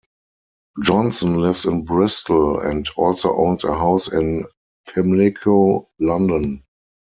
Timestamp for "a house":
3.63-4.07